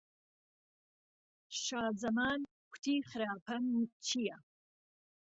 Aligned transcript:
شازەمان 1.63 2.39
کوتی 2.71 2.97
خراپەم 3.09 3.65
چییه 4.05 4.37